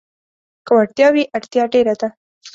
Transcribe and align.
که 0.65 0.71
وړتيا 0.77 1.07
وي، 1.13 1.23
اړتيا 1.37 1.63
ډېره 1.73 1.93
ده. 2.01 2.09